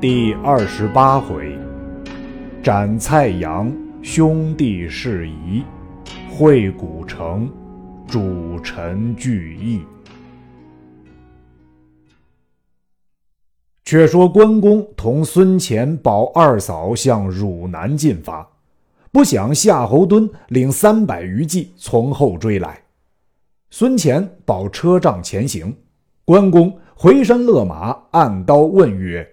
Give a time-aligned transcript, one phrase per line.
[0.00, 1.58] 第二十八回，
[2.62, 5.64] 斩蔡阳，兄弟事宜，
[6.30, 7.52] 会古城，
[8.06, 9.82] 主臣聚义。
[13.84, 18.48] 却说关公同孙乾保二嫂向汝南进发，
[19.10, 22.80] 不想夏侯惇领三百余骑从后追来，
[23.70, 25.76] 孙乾保车仗前行，
[26.24, 29.28] 关公回身勒马，按刀问曰。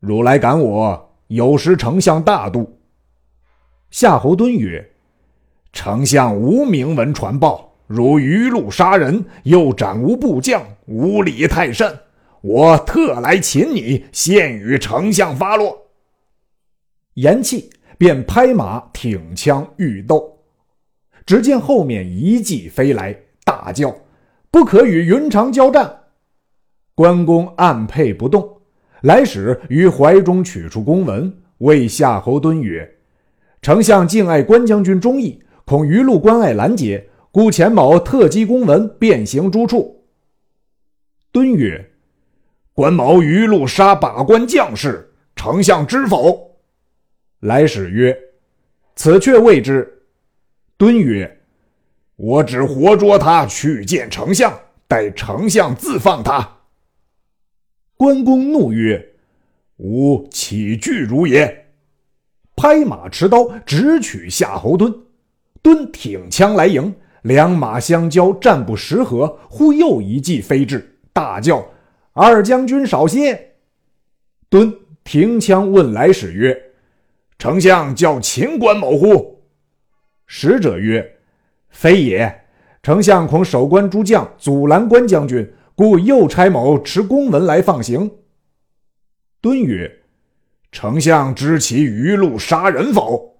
[0.00, 2.78] 汝来赶我，有失丞相大度。
[3.90, 4.90] 夏侯惇曰
[5.72, 11.98] ：“丞相无名文传报，汝余路杀人，又斩无部将，无礼太甚。
[12.42, 15.86] 我特来擒你，献与丞相发落。”
[17.14, 17.64] 言讫，
[17.96, 20.38] 便拍马挺枪欲斗。
[21.24, 23.96] 只见后面一骑飞来，大叫
[24.50, 26.00] ：“不可与云长交战！”
[26.94, 28.55] 关公按辔不动。
[29.02, 32.90] 来使于怀中取出公文，谓夏侯惇曰
[33.62, 40.04] ：“丞相敬爱关将军忠义，恐余路关隘拦截，故钱某特击公文，变行诸处。”
[41.30, 41.90] 敦曰
[42.72, 46.56] ：“关某余路杀把关将士，丞相知否？”
[47.40, 48.16] 来使曰
[48.96, 49.86] ：“此却未知。”
[50.78, 51.40] 敦曰
[52.16, 56.48] ：“我只活捉他去见丞相，待丞相自放他。”
[57.96, 59.14] 关公怒曰
[59.78, 61.66] ：“吾岂惧如也！”
[62.54, 64.94] 拍马持刀直取夏侯惇。
[65.62, 71.66] 惇挺枪来迎，两马相交，战不十合，忽又一骑飞至，大叫
[72.12, 73.52] ：“二将军少歇！”
[74.50, 74.72] 惇
[75.02, 76.56] 停枪问来使曰
[77.38, 79.42] ：“丞相叫秦关某乎？”
[80.26, 81.16] 使者曰
[81.70, 82.44] ：“非也，
[82.82, 88.10] 丞相恐守关诸将阻拦关将军。”故又差某持公文来放行。
[89.42, 90.00] 敦曰
[90.72, 93.36] ：“丞相知其余路杀人否？”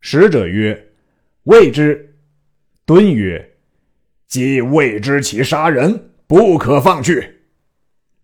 [0.00, 0.92] 使者曰
[1.44, 2.16] ：“未知。”
[2.86, 3.50] 敦曰
[4.26, 7.42] ：“既未知其杀人，不可放去。”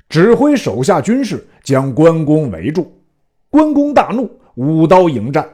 [0.08, 2.98] 指挥手下军士将关公围住。
[3.50, 5.46] 关公大怒，舞刀迎战。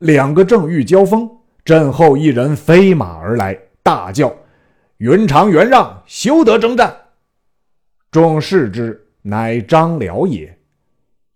[0.00, 1.30] 两个正欲交锋，
[1.64, 4.34] 阵后一人飞马而来，大叫。
[5.00, 6.94] 云长、袁让休得征战。
[8.10, 10.54] 众视之，乃张辽也。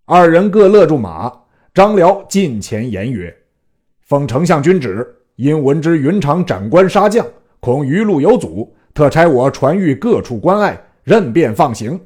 [0.04, 1.32] 二人各勒住马。
[1.72, 3.34] 张辽近前言曰
[4.04, 7.26] ：“奉丞相君旨，因闻之云长斩关杀将，
[7.58, 11.98] 恐余路有阻，特差我传谕各处关隘，任便放行。”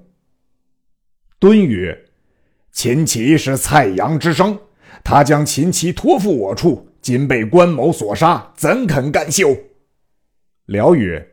[1.40, 2.04] 敦曰
[2.70, 4.56] ：“秦琪是蔡阳之生，
[5.02, 9.56] 他将秦琪托付我处，今被关某所杀，怎肯甘休？”
[10.66, 11.28] 辽曰。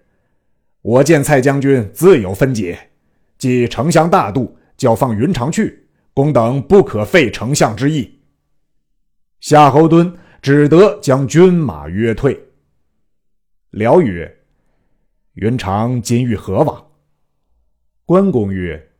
[0.85, 2.91] 我见蔡将军自有分解，
[3.39, 8.19] 即丞相大度，叫放云长去，公等不可废丞相之意。
[9.39, 12.39] 夏侯惇只得将军马约退。
[13.71, 14.31] 辽曰
[15.33, 16.91] ：“云长今欲何往？”
[18.05, 18.91] 关公曰：“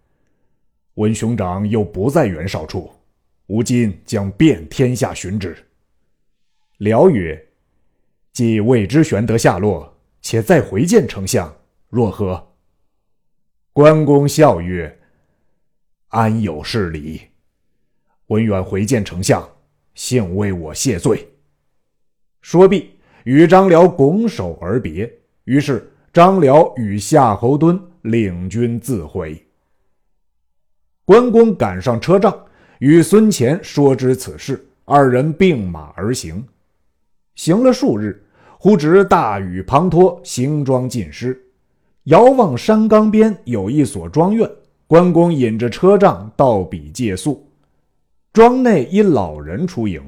[0.95, 2.91] 温兄长又不在袁绍处，
[3.45, 5.55] 吾今将遍天下寻之。”
[6.79, 7.39] 辽曰
[8.33, 11.55] ：“既未知玄德下落，且再回见丞相。”
[11.89, 12.51] 若何？
[13.71, 14.99] 关公笑曰
[16.09, 17.21] ：“安有是理？
[18.27, 19.47] 文远回见丞相，
[19.93, 21.31] 幸为我谢罪。”
[22.41, 25.11] 说毕，与张辽拱手而别。
[25.43, 29.39] 于是张辽与夏侯惇领军自回。
[31.05, 32.45] 关公赶上车仗，
[32.79, 36.43] 与孙乾说知此事，二人并马而行。
[37.35, 38.25] 行了数日，
[38.57, 41.39] 忽值大雨滂沱，行装尽失。
[42.05, 44.47] 遥望山冈边有一所庄院，
[44.85, 47.49] 关公引着车仗到彼借宿。
[48.31, 50.03] 庄内一老人出迎，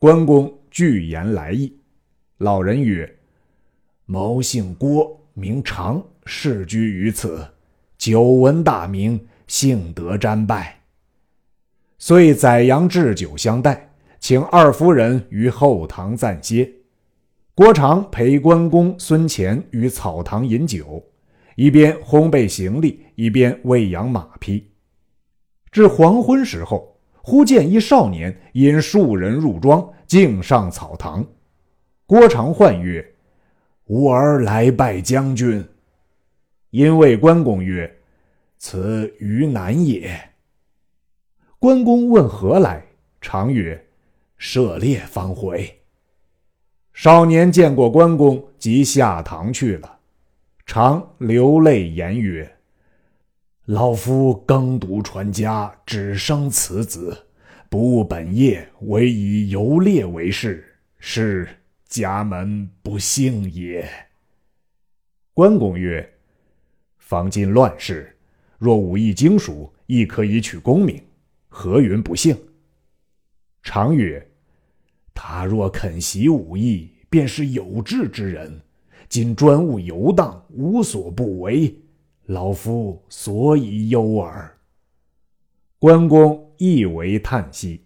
[0.00, 1.72] 关公具言来意。
[2.38, 3.08] 老人曰
[4.04, 7.46] ：“某姓郭，名长，世居于此，
[7.96, 10.80] 久闻大名，幸得瞻拜，
[11.98, 16.68] 遂宰羊置酒相待，请二夫人于后堂暂歇。
[17.54, 21.00] 郭长陪关公、孙乾于草堂饮酒。”
[21.58, 24.70] 一边烘焙行李，一边喂养马匹。
[25.72, 31.26] 至黄昏时候，忽见一少年引数人入庄，径上草堂。
[32.06, 33.04] 郭长唤曰
[33.90, 35.68] ：“吾儿来拜将军。”
[36.70, 37.92] 因谓关公曰
[38.58, 40.16] ：“此于南也。”
[41.58, 42.86] 关公问何来，
[43.20, 43.84] 常曰
[44.38, 45.68] ：“涉猎方回。”
[46.94, 49.97] 少年见过关公，即下堂去了。
[50.68, 52.58] 常流泪言曰
[53.64, 57.26] ：“老夫耕读传家，只生此子，
[57.70, 60.62] 不务本业，唯以游猎为事，
[60.98, 61.48] 是
[61.86, 63.88] 家门不幸也。”
[65.32, 66.06] 关公曰
[67.00, 68.14] ：“方今乱世，
[68.58, 71.02] 若武艺精熟，亦可以取功名，
[71.48, 72.36] 何云不幸？”
[73.64, 74.30] 常曰
[75.14, 78.60] ：“他若肯习武艺，便是有志之人。
[79.08, 81.74] 今专务游荡，无所不为。”
[82.26, 84.54] 老夫所以忧耳。
[85.78, 87.84] 关公亦为叹息。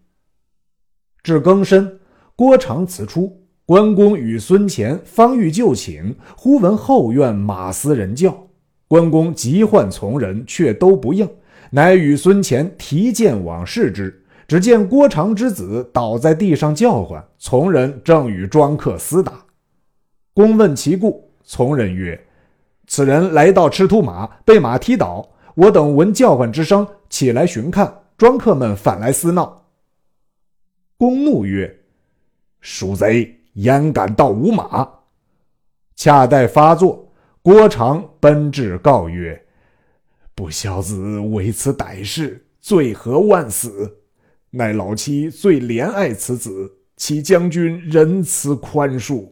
[1.22, 2.00] 至更深，
[2.34, 3.38] 郭长辞出。
[3.64, 8.48] 关公与孙乾方欲就寝，忽闻后院马嘶人叫。
[8.88, 11.28] 关公急唤从人，却都不应，
[11.70, 14.24] 乃与孙乾提剑往视之。
[14.48, 19.46] 只见郭长之子倒在地上叫唤，从人正与庄客厮打。
[20.34, 22.18] 公问其故，从人曰。
[22.86, 25.30] 此人来到赤兔马，被马踢倒。
[25.54, 29.66] 我等闻叫唤之声，起来寻看，庄客们反来厮闹。
[30.96, 31.80] 公怒曰
[32.60, 34.88] ：“鼠贼，焉敢盗吾马！”
[35.96, 37.12] 恰待发作，
[37.42, 39.46] 郭长奔至告曰
[40.34, 43.98] ：“不孝子为此歹事，罪何万死？
[44.50, 49.28] 乃老妻最怜爱此子，其将军仁慈宽恕。”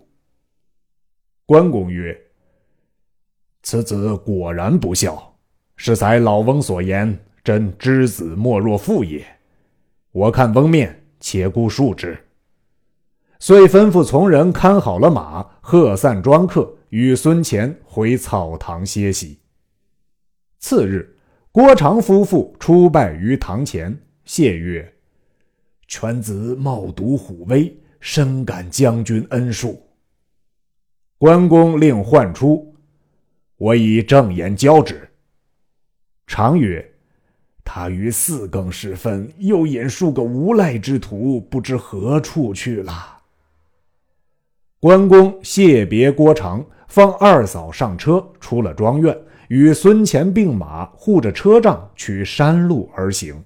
[1.50, 2.16] 关公曰。
[3.64, 5.34] 此子果然不孝，
[5.74, 9.26] 是才老翁所言，真知子莫若父也。
[10.12, 12.16] 我看翁面，且姑恕之。
[13.40, 19.40] 遂吩咐从人看好了马，喝散庄客，与孙乾回草堂歇息。
[20.60, 21.16] 次日，
[21.50, 24.94] 郭长夫妇出拜于堂前，谢曰
[25.88, 29.76] ：“犬子冒犊虎威，深感将军恩恕。”
[31.20, 32.74] 关公令唤出。
[33.58, 35.06] 我以正言交之。
[36.26, 36.82] 常曰
[37.62, 43.18] ：“他于四更时分，又引数个无赖之徒，不知何处去了。”
[44.80, 49.14] 关公谢别郭长，放二嫂上车，出了庄院，
[49.48, 53.44] 与孙乾并马，护着车仗，取山路而行。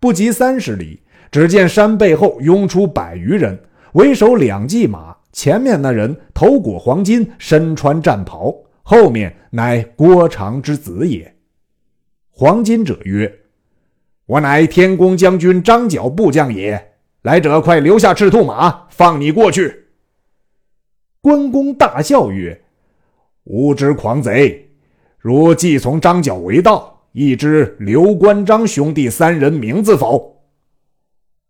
[0.00, 1.00] 不及三十里，
[1.30, 3.56] 只见山背后拥出百余人，
[3.92, 8.54] 为首两骑马，前面那人头裹黄金，身穿战袍。
[8.82, 11.36] 后面乃郭长之子也。
[12.30, 13.40] 黄金者曰
[14.26, 16.92] ：“我乃天公将军张角部将也。
[17.22, 19.86] 来者，快留下赤兔马，放你过去。”
[21.22, 22.62] 关公大笑曰
[23.44, 24.70] ：“无知狂贼！
[25.18, 30.42] 如既从张角为道，亦知刘关张兄弟三人名字否？”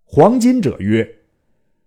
[0.05, 1.09] 黄金者曰：“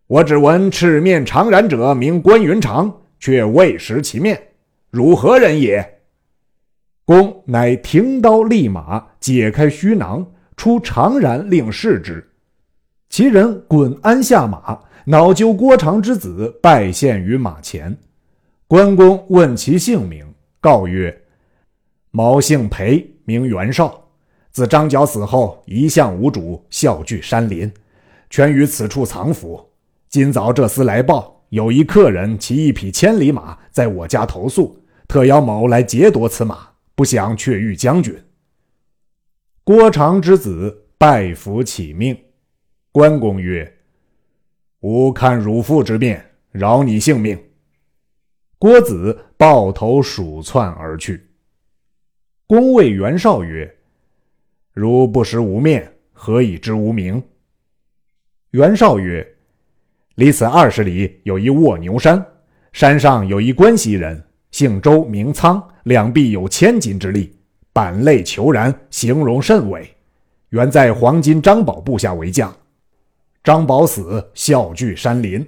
[0.07, 4.49] 我只闻赤面长髯者名关云长，却未识其面。”
[4.91, 6.01] 汝何人也？
[7.05, 12.29] 公乃停刀立马，解开须囊，出长髯，令视之。
[13.09, 17.97] 其人滚鞍下马，恼揪郭长之子，拜献于马前。
[18.67, 20.25] 关公问其姓名，
[20.59, 21.21] 告曰
[22.11, 23.99] ：“毛姓裴，名袁绍。
[24.51, 27.71] 自张角死后，一向无主，孝居山林，
[28.29, 29.63] 全于此处藏伏。
[30.13, 34.79] 今早这厮来报，有一客人骑一匹千里马，在我家投宿。”
[35.09, 38.15] 特邀某来劫夺此马，不想却遇将军。
[39.63, 42.15] 郭长之子拜服起命。
[42.91, 43.79] 关公曰
[44.81, 47.35] ：“吾看汝父之面，饶你性命。”
[48.59, 51.27] 郭子抱头鼠窜而去。
[52.45, 53.77] 公谓袁绍曰
[54.73, 57.23] ：“如不识吾面，何以知吾名？”
[58.51, 59.27] 袁绍曰
[60.15, 62.23] ：“离此二十里有一卧牛山，
[62.71, 67.35] 山上有一关西人。”姓周名仓，两臂有千斤之力，
[67.73, 69.91] 板肋虬髯，形容甚伟。
[70.49, 72.55] 原在黄金张宝部下为将。
[73.43, 75.43] 张宝死，笑聚山林。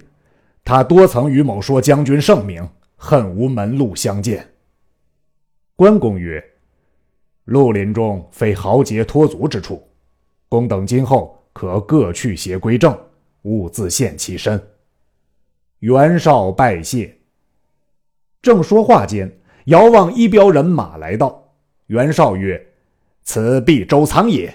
[0.64, 4.44] 他多曾与某说将军圣名，恨无门路相见。
[5.76, 6.44] 关公曰
[7.46, 9.88] ：“绿林中非豪杰脱足之处，
[10.50, 12.98] 公等今后可各去邪归正，
[13.46, 14.62] 勿自陷其身。”
[15.80, 17.18] 袁绍拜谢。
[18.42, 21.44] 正说话间，遥望一彪人马来到。
[21.88, 22.64] 袁绍曰
[23.24, 24.54] ：“此必周仓也。”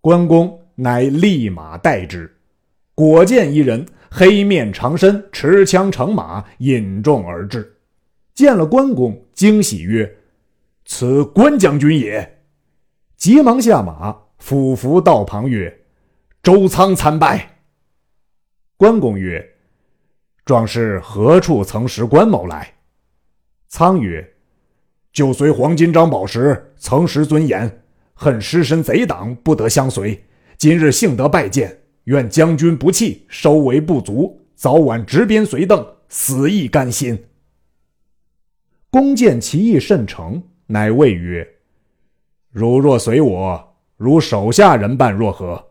[0.00, 2.34] 关公乃立马待之。
[2.94, 7.76] 果见一人，黑面长身，持枪乘马，引众而至。
[8.34, 10.16] 见了关公，惊喜曰
[10.86, 12.38] ：“此关将军也！”
[13.16, 15.80] 急忙下马，俯伏道旁曰
[16.42, 17.58] ：“周仓参拜。”
[18.80, 19.46] 关公曰
[20.46, 22.72] ：“壮士何处曾识关某来？”
[23.68, 24.26] 仓曰
[25.12, 27.82] ：“就随黄金章宝时，曾识尊严，
[28.14, 30.18] 恨失身贼党，不得相随。
[30.56, 37.22] 今日幸得拜见，愿将军不弃，收为不足，早晚执鞭随邓，死亦甘心。
[38.88, 41.46] 公见其意甚诚，乃谓曰
[42.50, 45.62] ：“汝若随我，如手下人伴若何？”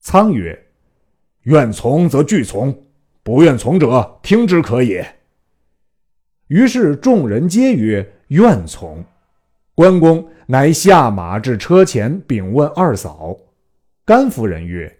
[0.00, 0.54] 苍曰
[1.44, 2.76] ：“愿从则俱从，
[3.22, 5.20] 不愿从者听之可也。”
[6.48, 9.02] 于是众人皆曰：“愿从。”
[9.74, 13.36] 关公乃下马至车前，禀问二嫂。
[14.04, 14.94] 甘夫人曰：“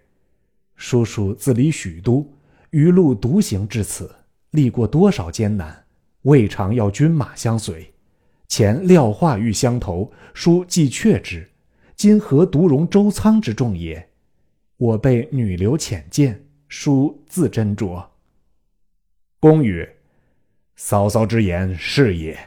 [0.75, 2.27] 叔叔自离许都，
[2.71, 4.09] 余路独行至此，
[4.51, 5.83] 历过多少艰难。”
[6.25, 7.93] 未尝要军马相随，
[8.47, 11.47] 前廖化欲相投，叔既却之。
[11.95, 14.09] 今何独容周仓之众也？
[14.77, 18.05] 我辈女流浅见，殊自斟酌。
[19.39, 19.95] 公曰
[20.75, 22.37] ：“嫂嫂之言是也。”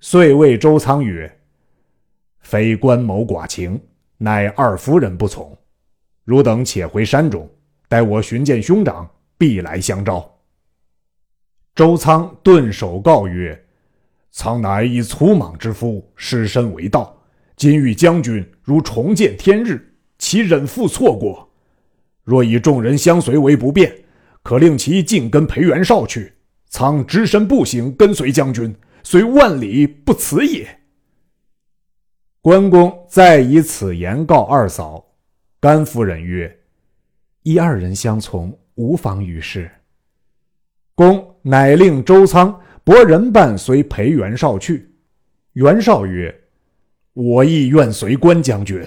[0.00, 1.40] 遂谓周仓曰
[2.40, 3.80] ：“非关某寡情，
[4.16, 5.56] 乃二夫人不从。
[6.24, 7.48] 汝等且回山中，
[7.88, 10.40] 待我寻见兄长，必来相招。”
[11.76, 13.66] 周仓顿首告曰
[14.32, 17.14] ：“仓乃一粗莽之夫，失身为盗。
[17.54, 19.87] 今遇将军如重见天日，
[20.18, 21.48] 其忍负错过？
[22.24, 24.04] 若以众人相随为不便，
[24.42, 26.34] 可令其尽跟裴元绍去。
[26.68, 30.80] 仓只身步行跟随将军，虽万里不辞也。”
[32.42, 35.04] 关公再以此言告二嫂，
[35.60, 36.58] 甘夫人曰
[37.42, 39.70] ：“一二人相从，无妨于事。”
[40.94, 44.90] 公乃令周仓拨人伴随裴元绍去。
[45.54, 46.34] 袁绍曰
[47.14, 48.84] ：“我亦愿随关将军。”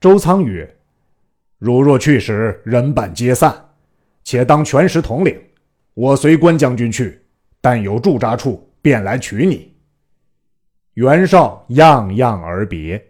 [0.00, 0.76] 周仓曰
[1.58, 3.70] ：“汝若去时，人伴皆散，
[4.22, 5.36] 且当全时统领。
[5.94, 7.20] 我随关将军去，
[7.60, 9.74] 但有驻扎处，便来取你。”
[10.94, 13.04] 袁绍样样而别。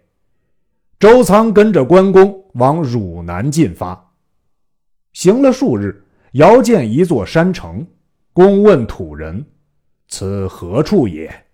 [0.99, 4.13] 周仓跟着关公往汝南进发，
[5.13, 6.05] 行了数日。
[6.33, 7.87] 遥见一座山城，
[8.35, 9.45] 公问土人
[10.09, 11.47] ：“此何处也？”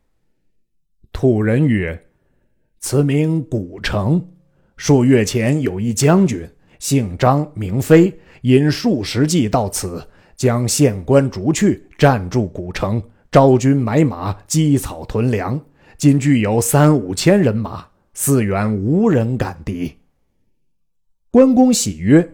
[1.12, 2.06] 土人曰
[2.80, 4.33] ：“此名古城。
[4.76, 8.12] 数月前有一将军，姓张名飞，
[8.42, 15.60] 因数十骑到此，将县官逐去，占住古城，招军买马，积草屯粮。
[15.96, 19.96] 今具有三五千人马，四远无人敢敌。”
[21.30, 22.28] 关公喜曰。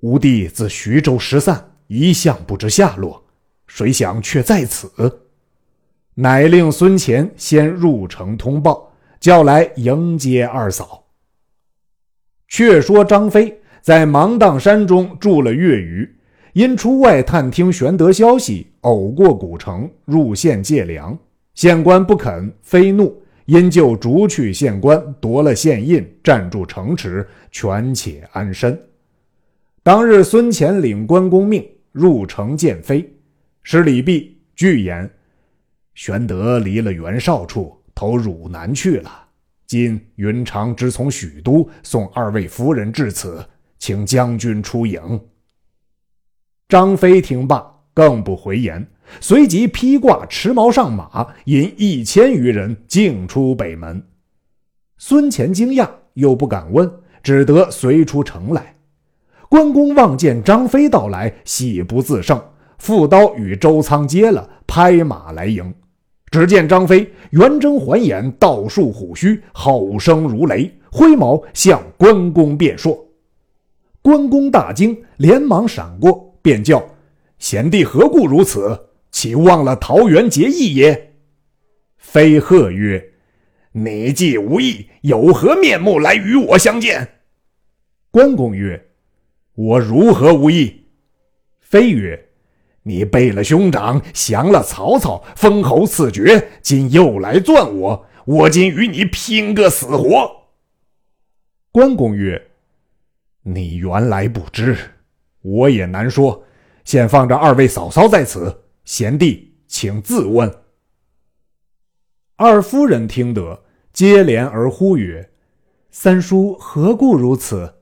[0.00, 3.22] 吾弟自徐州失散，一向不知下落，
[3.66, 4.90] 谁想却在此，
[6.14, 8.90] 乃令孙乾先入城通报，
[9.20, 11.04] 叫来迎接二嫂。
[12.50, 16.06] 却说张飞在芒砀山中住了月余，
[16.52, 21.16] 因出外探听玄德消息，偶过古城，入县借粮，
[21.54, 28.78] 县官不肯，飞怒，因就逐去县官，夺了县印，占住城池，权且安身。
[29.82, 33.08] 当日，孙乾领关公命入城见飞，
[33.62, 35.08] 使李泌具言：
[35.94, 39.28] 玄德离了袁绍处，投汝南去了。
[39.70, 43.46] 今云长只从许都送二位夫人至此，
[43.78, 45.20] 请将军出迎。
[46.68, 48.84] 张飞听罢，更不回言，
[49.20, 54.04] 随即披挂持矛上马，引一千余人径出北门。
[54.98, 58.74] 孙乾惊讶，又不敢问，只得随出城来。
[59.48, 62.44] 关公望见张飞到来，喜不自胜，
[62.78, 65.72] 负刀与周仓接了，拍马来迎。
[66.30, 73.04] 只见张飞圆睁环眼，倒竖虎须，吼声如雷，挥矛向关公便说。
[74.00, 76.82] 关公大惊，连忙闪过，便叫
[77.38, 78.78] ：“贤弟何故如此？
[79.10, 81.14] 岂忘了桃园结义也？”
[81.98, 83.12] 飞喝曰
[83.72, 87.06] ：“你既无义，有何面目来与我相见？”
[88.12, 88.80] 关公曰：
[89.54, 90.86] 我如何无义？
[91.60, 92.18] 飞曰
[92.82, 100.48] ：“你背了兄长，降了曹操，封侯赐爵，今又来钻我，我今与你拼个死活。”
[101.72, 102.50] 关公曰
[103.44, 104.76] ：“你原来不知，
[105.42, 106.44] 我也难说。
[106.84, 110.52] 现放着二位嫂嫂在此，贤弟请自问。”
[112.36, 115.30] 二夫人听得，接连而呼曰
[115.92, 117.74] ：“三叔何故如此？”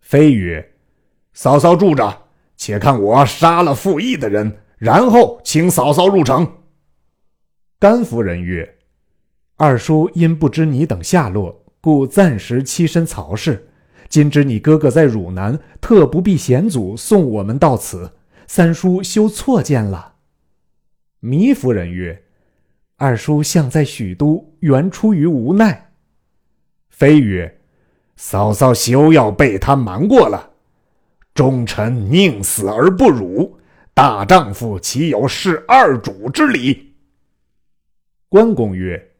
[0.00, 0.74] 飞曰：
[1.34, 2.21] 嫂嫂住着，
[2.64, 6.48] 且看我杀了傅义的人，然后请嫂嫂入城。
[7.80, 8.76] 甘夫人曰
[9.58, 13.68] ：“二叔因不知你等下落，故暂时栖身曹氏。
[14.08, 18.12] 今知你哥哥在汝南，特不避险阻送我们到此。
[18.46, 20.14] 三叔休错见了。”
[21.20, 22.22] 糜夫人曰
[22.94, 25.94] ：“二叔向在许都，原出于无奈。”
[26.90, 27.60] 妃曰
[28.14, 30.51] ：“嫂嫂休要被他瞒过了。
[31.34, 33.58] 忠臣宁死而不辱，
[33.94, 36.94] 大丈夫岂有弑二主之理？”
[38.28, 39.12] 关公曰：“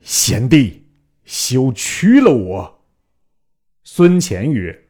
[0.00, 0.86] 贤弟，
[1.24, 2.84] 休屈了我。”
[3.84, 4.86] 孙乾曰：“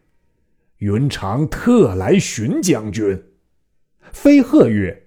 [0.78, 3.22] 云长特来寻将军。”
[4.12, 5.06] 飞鹤曰：“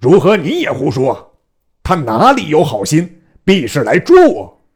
[0.00, 1.38] 如何你也胡说？
[1.82, 4.66] 他哪里有好心，必是来捉我。”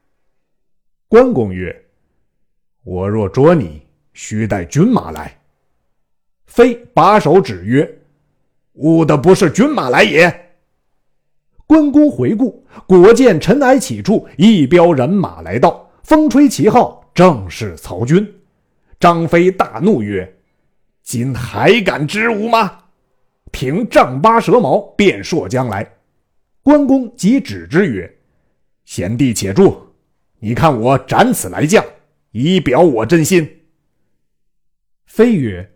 [1.09, 1.87] 关公曰
[2.85, 5.40] ：“我若捉你，须带军马来。”
[6.51, 7.99] 飞把手指曰
[8.75, 10.51] ：“吾的不是军马来也。”
[11.65, 18.29] 关公回顾，果见尘埃起处，一彪人马来到，风吹旗号，正是曹军。
[18.99, 20.37] 张飞大怒曰
[21.05, 22.79] ：“今还敢支吾吗？”
[23.53, 25.89] 凭丈八蛇矛，便槊将来。
[26.65, 28.13] 关公即止之曰
[28.85, 29.81] ：“贤弟且住，
[30.41, 31.85] 你看我斩此来将，
[32.33, 33.49] 以表我真心。”
[35.07, 35.71] 飞曰：“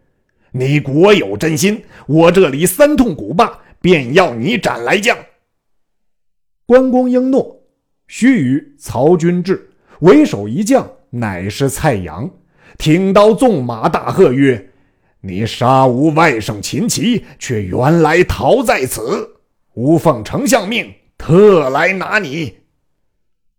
[0.56, 5.18] 你果有真心，我这里三通鼓罢，便要你斩来将。”
[6.64, 7.60] 关公应诺。
[8.06, 9.70] 须臾，曹军至，
[10.00, 12.30] 为首一将，乃是蔡阳。
[12.78, 14.70] 挺刀纵马，大喝曰
[15.22, 19.36] ：“你杀吾外甥秦琪，却原来逃在此！
[19.74, 22.54] 吾奉丞相命，特来拿你。”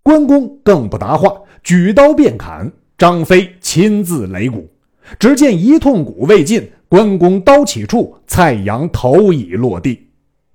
[0.01, 2.71] 关公更不答话，举刀便砍。
[2.97, 4.69] 张飞亲自擂鼓，
[5.19, 10.07] 只见一通鼓未尽，关公刀起处，蔡阳头已落地，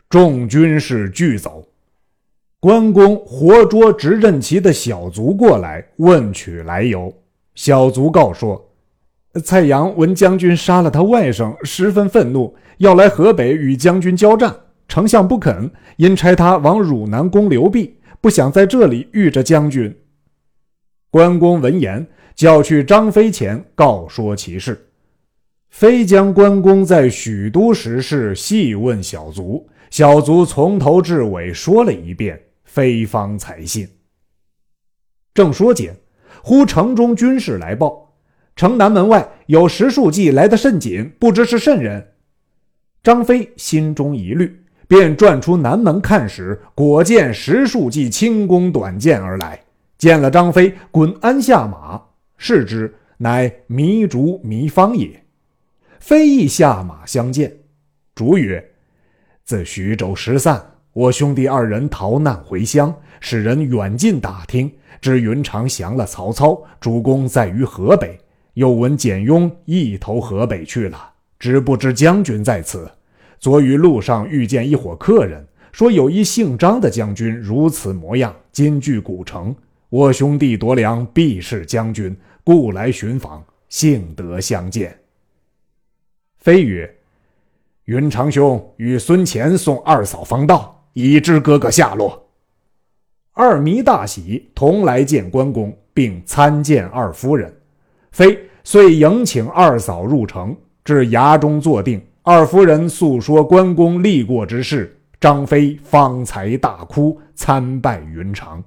[0.08, 1.66] 众军士俱走。
[2.58, 7.10] 关公活捉执刃旗的小卒过来问取来由。
[7.54, 8.70] 小卒告说
[9.42, 14.54] ：“蔡阳闻将军杀了他外甥，十分愤怒，要来河北与将军交战。
[14.88, 19.96] 丞相不肯，因差他往汝南攻刘辟，不想在这里遇着将军。”
[21.10, 24.88] 关公闻言，叫去张飞前告说其事。
[25.70, 33.88] 飞将关公在许都时事细问小卒，小卒从头至尾说了一遍，飞方才信。
[35.32, 35.96] 正说间。
[36.42, 38.14] 忽城中军士来报，
[38.56, 42.12] 城南门外有十数骑来得甚紧，不知是甚人。
[43.02, 49.60] 张飞心中疑虑，便转出南门看时，果见十数骑轻弓短箭而来。
[49.98, 52.00] 见了张飞，滚鞍下马，
[52.42, 55.22] 视之，乃糜竺、糜芳也。
[55.98, 57.54] 非亦下马相见，
[58.14, 58.66] 竺曰
[59.44, 64.72] ：“自徐州失散，我兄弟二人逃难回乡，使人远近打听。”
[65.02, 68.18] 知云长降了曹操，主公在于河北。
[68.54, 72.90] 又闻简雍亦投河北去了，只不知将军在此。
[73.38, 79.54] 昨于路上遇见一伙客人，说有一姓张的将军如此模样，今据古城。
[79.88, 84.96] 我兄弟夺粮，必是将军，故来寻访，幸得相见。
[86.38, 86.92] 飞曰
[87.84, 92.28] ：“云长兄与孙乾送二嫂方到，已知哥哥下落。”
[93.32, 97.54] 二弥大喜，同来见关公，并参见二夫人。
[98.10, 102.02] 飞遂迎请二嫂入城，至衙中坐定。
[102.22, 108.62] 二夫人诉说关公立过之事，张飞方才大哭，参拜云长。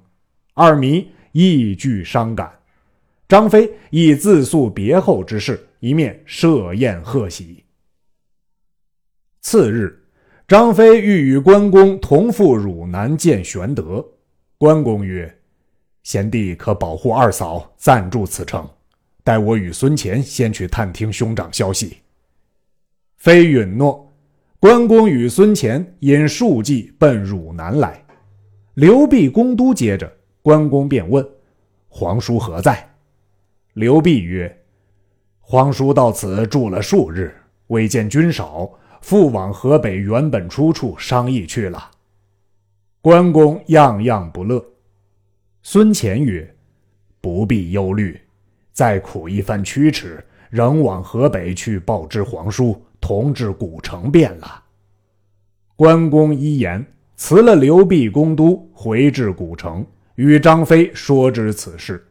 [0.54, 2.50] 二弥亦具伤感。
[3.26, 7.64] 张飞亦自诉别后之事，一面设宴贺喜。
[9.40, 9.98] 次日，
[10.46, 14.04] 张飞欲与关公同赴汝南见玄德。
[14.58, 15.34] 关公曰
[16.04, 18.68] ：“贤弟可保护二嫂，暂住此城，
[19.22, 21.98] 待我与孙乾先去探听兄长消息。”
[23.16, 24.02] 飞允诺。
[24.60, 28.02] 关公与孙乾引数骑奔汝南来。
[28.72, 30.10] 刘辟攻都接着，
[30.40, 31.26] 关公便问
[31.88, 32.88] ：“皇叔何在？”
[33.74, 34.64] 刘辟曰
[35.42, 37.34] ：“皇叔到此住了数日，
[37.66, 41.90] 未见军少，复往河北原本出处商议去了。”
[43.02, 44.64] 关公样样不乐。
[45.64, 46.54] 孙乾曰
[47.20, 48.16] ：“不必忧虑，
[48.72, 54.62] 再苦一番驱驰，仍往河北去报知皇叔，同至古城便了。”
[55.74, 59.84] 关公依言，辞了刘辟公都，回至古城，
[60.14, 62.06] 与张飞说之此事。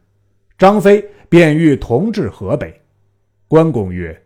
[0.56, 2.80] 张飞便欲同至河北。
[3.48, 4.20] 关公曰：“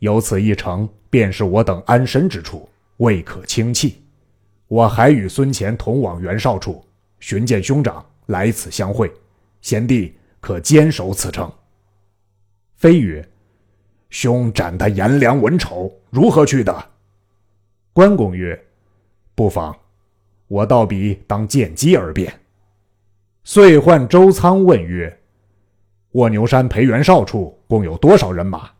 [0.00, 4.02] 有此一城，便是我等安身之处，未可轻弃。”
[4.66, 6.84] 我还与孙乾同往袁绍处
[7.20, 9.12] 寻见兄长，来此相会。
[9.60, 11.50] 贤弟可坚守此城。
[12.74, 13.26] 飞曰
[14.10, 16.90] ：“兄斩他颜良文丑，如何去的？”
[17.92, 18.60] 关公曰
[19.34, 19.74] ：“不妨。
[20.48, 22.32] 我倒比当见机而变。”
[23.44, 25.16] 遂唤周仓问曰
[26.14, 28.70] ：“卧牛山裴元绍处共有多少人马？”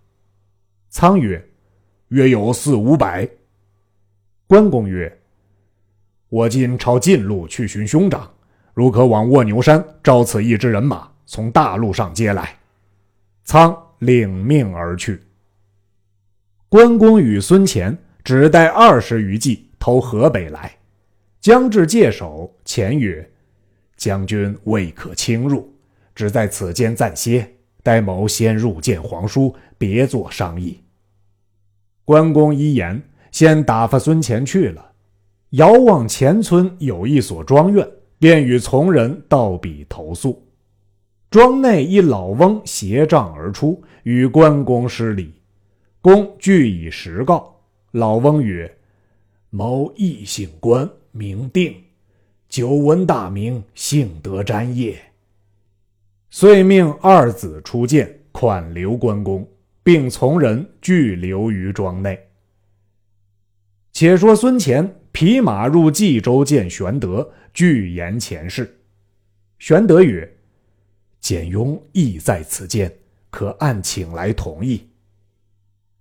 [0.90, 1.44] 仓曰
[2.08, 3.28] ：“约有四五百。”
[4.46, 5.20] 关公曰
[6.30, 8.32] ：“我今朝近路去寻兄长，
[8.72, 12.56] 如可往卧牛山招此一支人马，从大路上接来。”
[13.42, 15.20] 仓领命而去。
[16.68, 20.72] 关公与孙乾只带二十余骑投河北来，
[21.40, 23.28] 将至界首，前曰
[23.98, 25.73] ：“将军未可轻入，
[26.14, 30.80] 只在此间暂歇，待某先入见皇叔，别作商议。”
[32.04, 34.92] 关公一言，先打发孙乾去了。
[35.50, 40.42] 遥望前村有一所庄院，便与从人到彼投宿。
[41.30, 45.32] 庄内一老翁携杖而出，与关公施礼。
[46.00, 47.54] 公具以实告。
[47.92, 48.72] 老翁曰
[49.50, 51.74] ：“某亦姓关，名定。
[52.48, 54.94] 久闻大名，幸得瞻谒。”
[56.36, 59.48] 遂命二子出见，款留关公，
[59.84, 62.18] 并从人拒留于庄内。
[63.92, 68.80] 且说孙乾匹马入冀州见玄德，具言前事。
[69.60, 70.28] 玄德曰
[71.22, 72.92] ：“简雍亦在此间，
[73.30, 74.84] 可按请来同意。”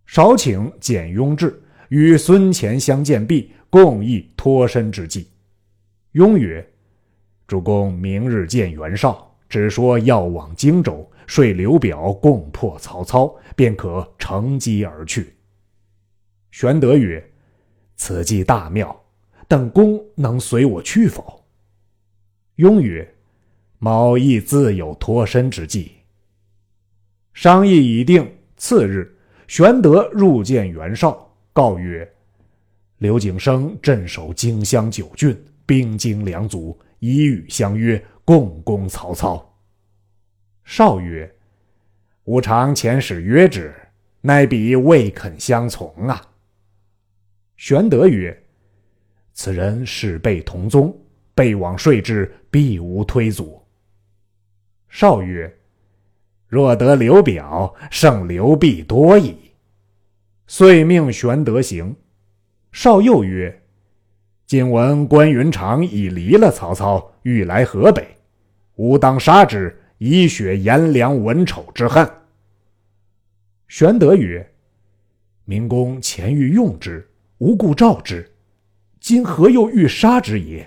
[0.07, 1.61] 少请简雍至。
[1.89, 5.27] 与孙乾相见毕，共议脱身之计。
[6.13, 6.67] 雍曰
[7.45, 15.35] ：“主公明日见袁绍，只说要往荆州，说刘表共破曹操，便可乘机而去。”
[16.49, 17.23] 玄德曰
[17.95, 18.99] ：“此计大妙，
[19.47, 21.45] 但公能随我去否？”
[22.57, 23.07] 雍曰
[23.77, 25.91] ：“某亦自有脱身之计。”
[27.35, 29.15] 商议已定，次日，
[29.47, 31.31] 玄德入见袁绍。
[31.53, 32.11] 告曰
[32.97, 39.57] ：“刘景升镇守荆襄九郡，兵精粮足，已与相约，共攻曹操。”
[40.65, 41.29] 少曰
[42.25, 43.73] ：“吾常遣使约之，
[44.21, 46.21] 乃彼未肯相从啊。”
[47.57, 48.43] 玄德曰
[49.33, 50.97] ：“此人是辈同宗，
[51.35, 53.61] 备往说之，必无推阻。”
[54.89, 55.53] 少曰
[56.47, 59.35] ：“若得刘表，胜刘必多矣。”
[60.47, 61.95] 遂命玄德行。
[62.71, 63.63] 少又曰
[64.45, 68.07] ：“今闻关云长已离了曹操，欲来河北，
[68.75, 72.09] 吾当杀之，以雪颜良文丑之恨。”
[73.67, 74.47] 玄德曰
[75.45, 77.05] ：“明公前欲用之，
[77.39, 78.31] 无故召之，
[78.99, 80.65] 今何又欲杀之也？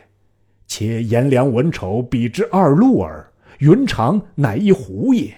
[0.66, 3.24] 且颜良文丑比之二鹿耳，
[3.60, 5.32] 云长乃一虎也。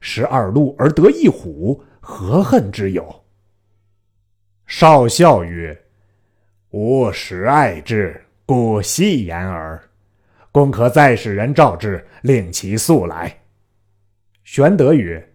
[0.00, 3.22] 食二鹿而得一虎，何恨之有？”
[4.66, 5.78] 少笑曰
[6.70, 9.78] ：“吾实爱之，故戏言耳。
[10.54, 13.40] 公可再使人召之，令其速来。”
[14.44, 15.32] 玄德曰：“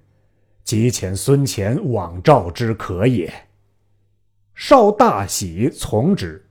[0.64, 3.30] 即遣孙乾往召之，可也。”
[4.56, 6.46] 少大喜，从之。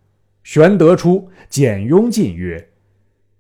[0.44, 2.68] 玄德出，简雍进曰：“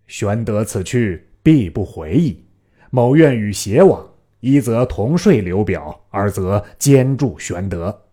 [0.08, 2.42] 玄德此去，必不回矣。
[2.88, 4.10] 某愿与偕往，
[4.40, 8.06] 一则同睡刘表，二则兼助玄德。”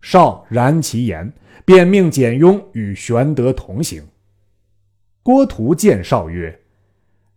[0.00, 1.32] 少然其言，
[1.64, 4.06] 便命简雍与玄德同行。
[5.22, 6.60] 郭图见绍曰：“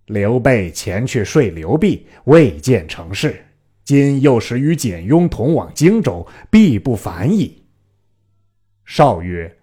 [0.08, 3.40] 刘备前去说刘备，未见成事。
[3.84, 7.64] 今又使与简雍同往荆州，必不反矣。”
[8.86, 9.56] 少曰：“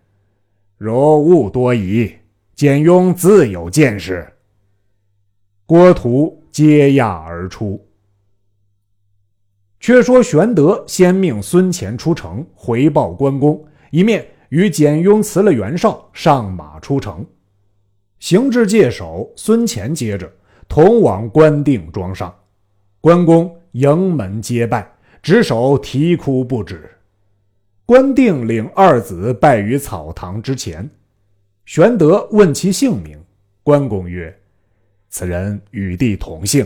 [0.79, 2.13] 若勿多疑，
[2.55, 4.25] 简雍自有见识。”
[5.67, 7.85] 郭图接驾而出。
[9.81, 17.27] 却说玄德先命孙乾出城回报关公，一面与简雍辞了袁绍，上马出城，
[18.23, 20.33] 行至界首，孙乾接着
[20.69, 22.33] 同往关定庄上。
[23.01, 24.89] 关公迎门接拜，
[25.21, 26.89] 执手啼哭不止。
[27.85, 30.89] 关定领二子拜于草堂之前，
[31.65, 33.21] 玄德问其姓名，
[33.65, 34.33] 关公曰
[35.11, 36.65] ：“此人与弟同姓，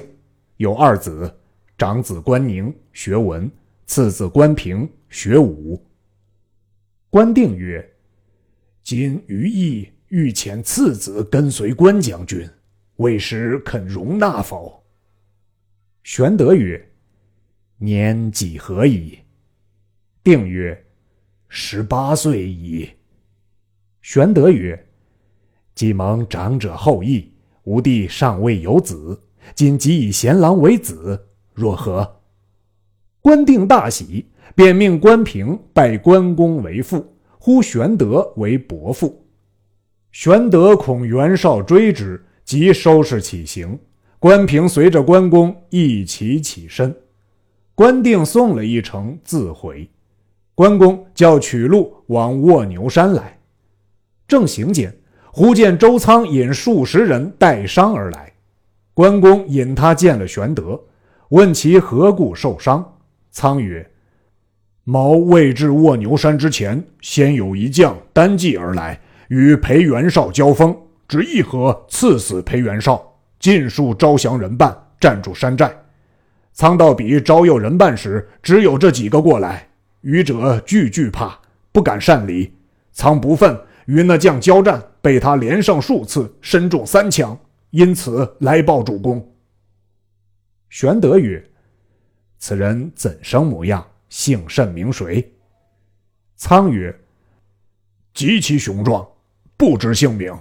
[0.58, 1.34] 有二子。”
[1.78, 3.50] 长子关宁学文，
[3.86, 5.82] 次子关平学武。
[7.08, 7.82] 关定曰
[8.84, 12.48] ：“今余意欲遣次子跟随关将军，
[12.96, 14.83] 未时肯容纳否？”
[16.05, 16.83] 玄德曰
[17.76, 19.18] ：“年几何矣？”
[20.24, 20.87] 定曰
[21.50, 22.88] ：“十八岁矣。”
[24.00, 24.88] 玄德曰
[25.76, 27.31] ：“既蒙长者厚意，
[27.64, 29.20] 吾弟尚未有子，
[29.55, 32.22] 今即以贤郎为子。”若何？
[33.20, 34.24] 关定大喜，
[34.55, 39.25] 便命关平拜关公为父，呼玄德为伯父。
[40.18, 43.79] 玄德恐袁绍追之，即收拾起行。
[44.18, 46.96] 关平随着关公一起起身，
[47.74, 49.87] 关定送了一程，自回。
[50.55, 53.38] 关公叫取路往卧牛山来，
[54.26, 54.90] 正行间，
[55.31, 58.33] 忽见周仓引数十人带伤而来。
[58.94, 60.81] 关公引他见了玄德，
[61.29, 62.83] 问其何故受伤。
[63.31, 63.87] 仓曰
[64.83, 70.76] ：“某未至卧牛山之前，先有一将单骑而来，与裴元绍交锋，
[71.08, 75.70] 只一合刺死裴元绍。”尽数招降人伴，占住山寨。
[76.54, 79.68] 仓道比招诱人伴时，只有这几个过来，
[80.00, 81.38] 余者惧惧怕，
[81.70, 82.50] 不敢擅离。
[82.92, 87.38] 仓不忿，与那将交战，被他连胜数次，身中三枪，
[87.70, 89.34] 因此来报主公。
[90.70, 91.44] 玄德曰
[92.38, 93.86] ：“此人怎生模样？
[94.08, 95.30] 姓甚名谁？”
[96.36, 96.98] 仓曰
[98.14, 99.06] ：“极其雄壮，
[99.56, 100.36] 不知姓名。”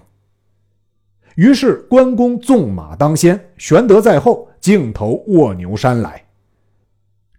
[1.36, 6.24] 于是关公纵马当先，玄德在后，径投卧牛山来。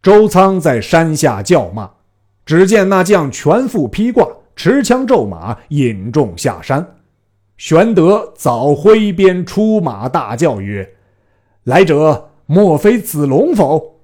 [0.03, 1.91] 周仓在山下叫骂，
[2.45, 6.87] 只见那将全副披挂，持枪骤马，引众下山。
[7.57, 10.87] 玄德早挥鞭出马，大叫曰
[11.65, 14.01] ：“来者，莫非子龙否？”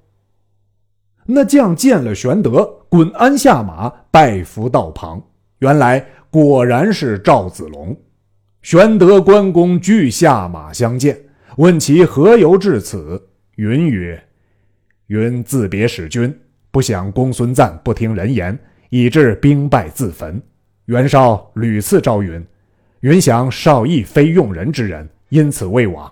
[1.27, 5.23] 那将见了玄德，滚鞍下马，拜伏道旁。
[5.59, 7.95] 原来果然是赵子龙。
[8.63, 11.21] 玄德、关公俱下马相见，
[11.59, 13.23] 问其何由至此。
[13.57, 14.19] 云曰
[15.09, 16.35] ：“云自别使君，
[16.71, 20.41] 不想公孙瓒不听人言，以致兵败自焚。
[20.87, 22.43] 袁绍屡次召云，
[23.01, 26.11] 云想绍亦非用人之人，因此未往。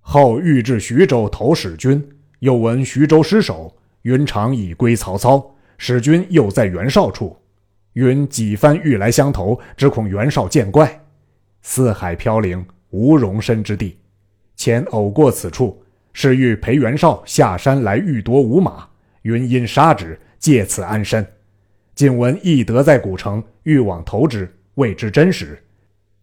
[0.00, 2.02] 后欲至徐州投使君，
[2.38, 7.36] 又闻徐州失守，云长已归曹操，使君又在袁绍处。
[7.94, 11.04] 云几番欲来相投，只恐袁绍见怪。”
[11.62, 13.98] 四海飘零，无容身之地。
[14.56, 18.88] 前偶过此处，是欲陪袁绍下山来欲夺五马，
[19.22, 21.26] 云因杀之，借此安身。
[21.94, 25.62] 今闻翼德在古城，欲往投之，未知真实。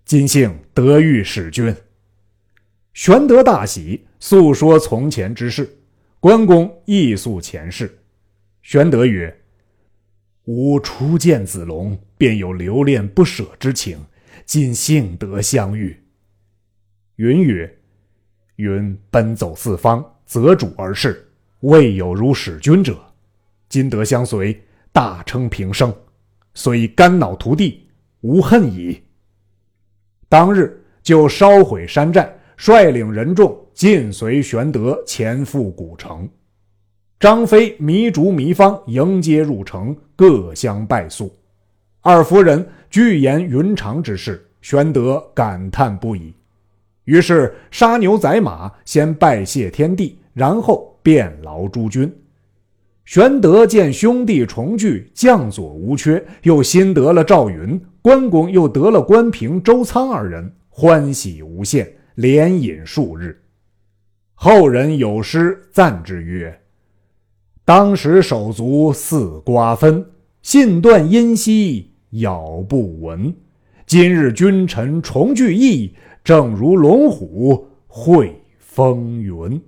[0.05, 1.75] 今幸得遇使君。
[2.93, 5.69] 玄德大喜，诉说从前之事。
[6.19, 7.99] 关公亦诉前事。
[8.63, 9.35] 玄德曰
[10.47, 13.99] ：“吾初见子龙，便有留恋不舍之情。”
[14.45, 15.93] 今幸得相遇。
[17.17, 17.77] 云曰
[18.55, 21.29] ：“云奔走四方，择主而事，
[21.61, 22.97] 未有如使君者。
[23.67, 24.57] 今得相随，
[24.93, 25.93] 大称平生，
[26.53, 27.89] 虽肝脑涂地，
[28.21, 29.01] 无恨矣。”
[30.29, 36.29] 当日就烧毁山寨，率领人众尽随玄德前赴古城。
[37.19, 41.35] 张飞、糜竺、糜芳迎接入城，各相拜诉。
[42.01, 42.67] 二夫人。
[42.89, 46.33] 据言云长之事，玄德感叹不已。
[47.03, 52.09] 于是杀牛宰马，先拜谢天地，然后便劳诸君。
[53.03, 63.37] 玄德见兄弟重聚，将佐无缺，又新得了赵云，关公又得了关平、周仓二人，欢喜无限，连饮数日。
[64.33, 66.57] 后人有诗赞之曰
[67.67, 70.05] ：“当时手足似瓜分，
[70.41, 73.35] 信断音兮。”杳不闻，
[73.85, 79.61] 今日君臣重聚义，正如龙虎会风云。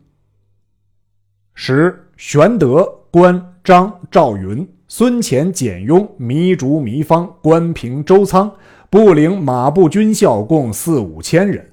[1.53, 8.49] 时玄德、关张、赵云、孙乾、简雍、糜竺、糜芳、关平、周仓，
[8.89, 11.69] 步领马步军校共四五千人。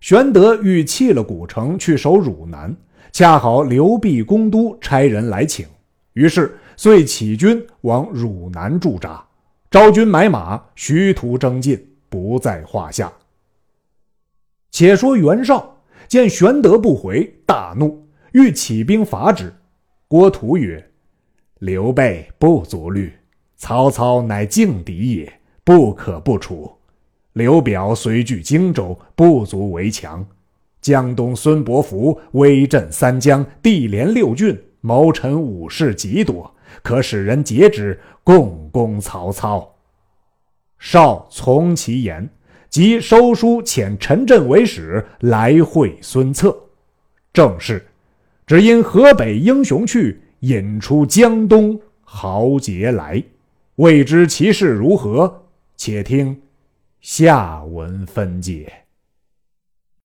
[0.00, 2.76] 玄德欲弃了古城去守汝南，
[3.14, 5.64] 恰好刘辟公都差人来请，
[6.14, 9.24] 于是遂起军往汝南驻扎。
[9.70, 13.12] 招军买马，徐图征进，不在话下。
[14.72, 19.54] 且说袁绍见玄德不回，大怒，欲起兵伐之。
[20.08, 20.84] 郭图曰
[21.60, 23.12] ：“刘备不足虑，
[23.56, 26.68] 曹操乃劲敌也，不可不除。
[27.34, 30.26] 刘表虽据荆州，不足为强。
[30.84, 39.76] 江东孙伯符威震三江，地连六郡，谋臣武士极多。”可使人截之，共攻曹操。
[40.78, 42.28] 绍从其言，
[42.68, 46.54] 即收书遣陈震为使来会孙策。
[47.32, 47.86] 正是，
[48.46, 53.22] 只因河北英雄去，引出江东豪杰来。
[53.76, 55.44] 未知其事如何？
[55.78, 56.42] 且听
[57.00, 58.83] 下文分解。